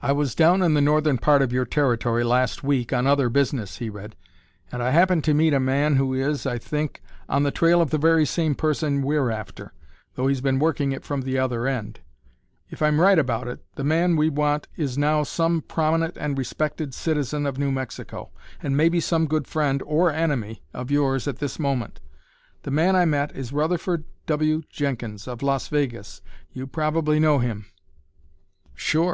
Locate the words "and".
4.70-4.80, 16.16-16.38, 18.62-18.76